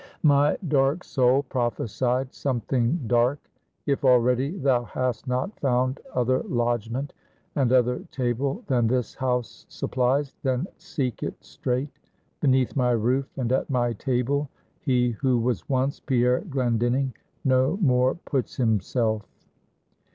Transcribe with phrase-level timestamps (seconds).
[0.23, 3.37] "My dark soul prophesied something dark.
[3.85, 7.13] If already thou hast not found other lodgment,
[7.55, 11.99] and other table than this house supplies, then seek it straight.
[12.39, 17.13] Beneath my roof, and at my table, he who was once Pierre Glendinning
[17.45, 19.27] no more puts himself."